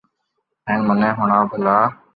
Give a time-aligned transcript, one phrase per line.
[0.67, 1.77] ھين مني ھڻاو ڀلا